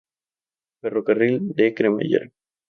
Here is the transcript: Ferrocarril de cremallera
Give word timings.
Ferrocarril 0.81 1.53
de 1.53 1.75
cremallera 1.75 2.31